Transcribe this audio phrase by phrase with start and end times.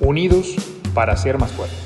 [0.00, 0.54] Unidos
[0.94, 1.78] para ser más fuertes.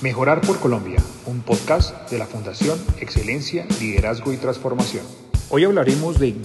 [0.00, 5.04] Mejorar por Colombia, un podcast de la Fundación Excelencia, Liderazgo y Transformación.
[5.50, 6.36] Hoy hablaremos de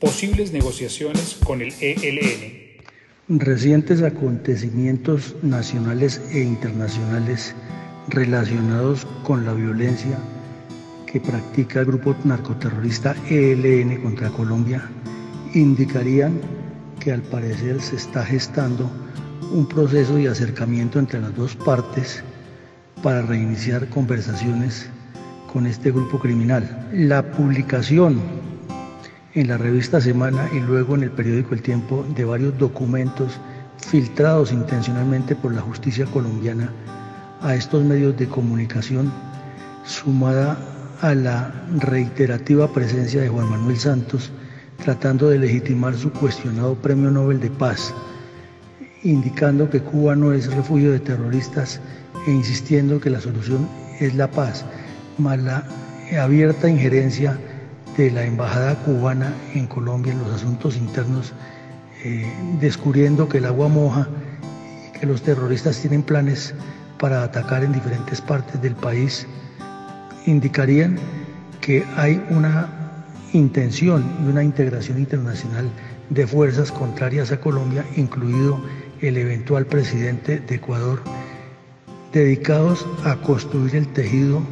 [0.00, 2.62] posibles negociaciones con el ELN.
[3.28, 7.54] Recientes acontecimientos nacionales e internacionales
[8.08, 10.18] relacionados con la violencia
[11.06, 14.90] que practica el grupo narcoterrorista ELN contra Colombia
[15.54, 16.40] indicarían
[16.98, 18.90] que al parecer se está gestando
[19.52, 22.22] un proceso de acercamiento entre las dos partes
[23.02, 24.88] para reiniciar conversaciones
[25.52, 26.88] con este grupo criminal.
[26.92, 28.20] La publicación
[29.34, 33.38] en la revista Semana y luego en el periódico El Tiempo de varios documentos
[33.86, 36.70] filtrados intencionalmente por la justicia colombiana
[37.42, 39.12] a estos medios de comunicación,
[39.84, 40.56] sumada
[41.00, 44.30] a la reiterativa presencia de Juan Manuel Santos
[44.82, 47.94] tratando de legitimar su cuestionado Premio Nobel de Paz,
[49.04, 51.80] indicando que Cuba no es refugio de terroristas
[52.26, 53.68] e insistiendo que la solución
[54.00, 54.64] es la paz,
[55.18, 55.64] más la
[56.20, 57.38] abierta injerencia
[57.96, 61.32] de la embajada cubana en Colombia en los asuntos internos,
[62.04, 62.26] eh,
[62.60, 64.08] descubriendo que el agua moja
[64.88, 66.54] y que los terroristas tienen planes
[66.98, 69.26] para atacar en diferentes partes del país
[70.26, 70.98] indicarían
[71.60, 72.68] que hay una
[73.32, 75.70] intención y una integración internacional
[76.10, 78.60] de fuerzas contrarias a Colombia, incluido
[79.02, 81.02] el eventual presidente de Ecuador,
[82.12, 84.42] dedicados a construir el tejido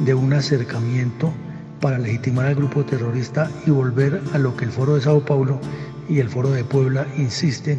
[0.00, 1.32] de un acercamiento
[1.80, 5.60] para legitimar al grupo terrorista y volver a lo que el Foro de Sao Paulo
[6.08, 7.78] y el Foro de Puebla insisten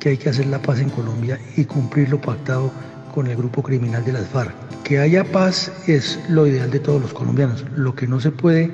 [0.00, 2.70] que hay que hacer la paz en Colombia y cumplir lo pactado
[3.14, 4.54] con el grupo criminal de las FARC.
[4.84, 7.64] Que haya paz es lo ideal de todos los colombianos.
[7.74, 8.68] Lo que no se puede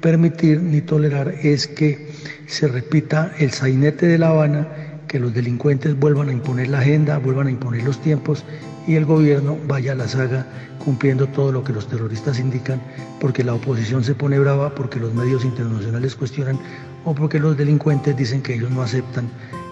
[0.00, 2.08] permitir ni tolerar es que
[2.46, 4.68] se repita el sainete de La Habana,
[5.08, 8.44] que los delincuentes vuelvan a imponer la agenda, vuelvan a imponer los tiempos
[8.86, 10.46] y el gobierno vaya a la saga
[10.84, 12.80] cumpliendo todo lo que los terroristas indican,
[13.20, 16.58] porque la oposición se pone brava, porque los medios internacionales cuestionan
[17.04, 19.28] o porque los delincuentes dicen que ellos no aceptan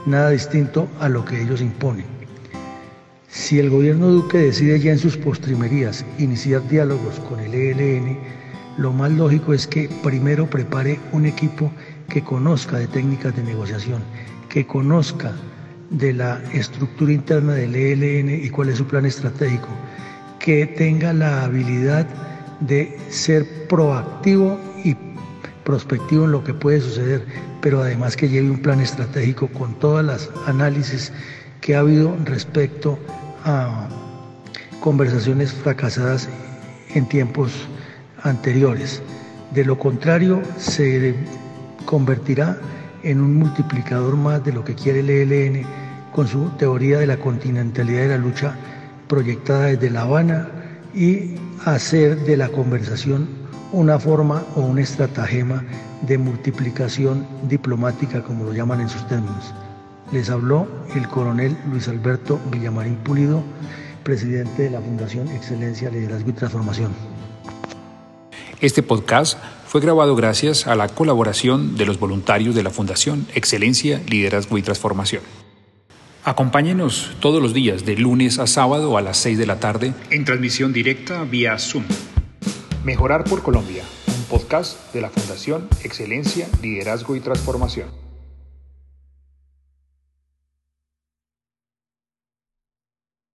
[0.06, 2.06] nada distinto a lo que ellos imponen.
[3.28, 8.18] Si el gobierno Duque decide ya en sus postrimerías iniciar diálogos con el ELN,
[8.78, 11.70] lo más lógico es que primero prepare un equipo
[12.08, 14.02] que conozca de técnicas de negociación,
[14.56, 15.32] que conozca
[15.90, 19.68] de la estructura interna del ELN y cuál es su plan estratégico,
[20.38, 22.06] que tenga la habilidad
[22.60, 24.96] de ser proactivo y
[25.62, 27.26] prospectivo en lo que puede suceder,
[27.60, 31.12] pero además que lleve un plan estratégico con todas las análisis
[31.60, 32.98] que ha habido respecto
[33.44, 33.90] a
[34.80, 36.30] conversaciones fracasadas
[36.94, 37.52] en tiempos
[38.22, 39.02] anteriores.
[39.52, 41.14] De lo contrario, se
[41.84, 42.58] convertirá
[43.06, 45.64] en un multiplicador más de lo que quiere el ELN
[46.12, 48.54] con su teoría de la continentalidad de la lucha
[49.06, 50.48] proyectada desde La Habana
[50.92, 53.28] y hacer de la conversación
[53.72, 55.62] una forma o un estratagema
[56.02, 59.54] de multiplicación diplomática, como lo llaman en sus términos.
[60.12, 63.42] Les habló el coronel Luis Alberto Villamarín Pulido,
[64.02, 66.92] presidente de la Fundación Excelencia, Liderazgo y Transformación.
[68.60, 74.00] Este podcast fue grabado gracias a la colaboración de los voluntarios de la Fundación Excelencia,
[74.08, 75.22] Liderazgo y Transformación.
[76.24, 80.24] Acompáñenos todos los días de lunes a sábado a las 6 de la tarde en
[80.24, 81.84] transmisión directa vía Zoom.
[82.84, 88.05] Mejorar por Colombia, un podcast de la Fundación Excelencia, Liderazgo y Transformación.